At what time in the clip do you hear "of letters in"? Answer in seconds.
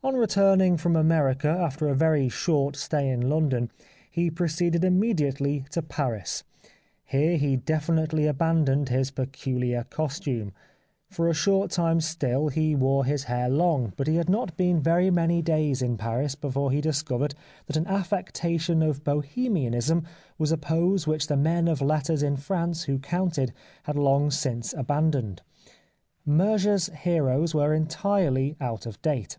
21.68-22.36